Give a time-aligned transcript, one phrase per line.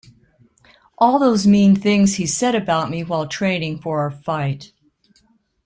[0.97, 4.73] All those mean things he said about me while training for our fight.